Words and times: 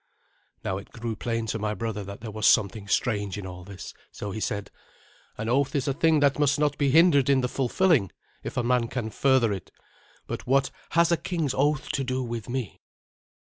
Now 0.63 0.79
it 0.79 0.89
grew 0.91 1.15
plain 1.15 1.45
to 1.45 1.59
my 1.59 1.75
brother 1.75 2.03
that 2.05 2.21
there 2.21 2.31
was 2.31 2.47
something 2.47 2.87
strange 2.87 3.37
in 3.37 3.45
all 3.45 3.63
this, 3.63 3.93
so 4.11 4.31
he 4.31 4.39
said, 4.39 4.71
"An 5.37 5.47
oath 5.47 5.75
is 5.75 5.87
a 5.87 5.93
thing 5.93 6.21
that 6.21 6.39
must 6.39 6.57
not 6.57 6.75
be 6.79 6.89
hindered 6.89 7.29
in 7.29 7.41
the 7.41 7.47
fulfilling, 7.47 8.11
if 8.41 8.57
a 8.57 8.63
man 8.63 8.87
can 8.87 9.11
further 9.11 9.53
it. 9.53 9.69
But 10.25 10.47
what 10.47 10.71
has 10.93 11.11
a 11.11 11.17
king's 11.17 11.53
oath 11.53 11.89
to 11.91 12.03
do 12.03 12.23
with 12.23 12.49
me?" 12.49 12.81